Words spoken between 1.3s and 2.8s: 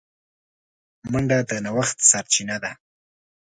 د نوښت سرچینه ده